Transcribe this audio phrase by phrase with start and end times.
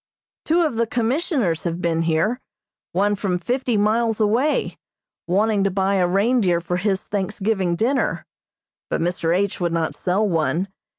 [0.45, 2.39] Two of the Commissioners have been here,
[2.91, 4.79] one from fifty miles away,
[5.27, 8.25] wanting to buy a reindeer for his Thanksgiving dinner,
[8.89, 9.37] but Mr.
[9.37, 9.59] H.
[9.59, 10.69] would not sell one.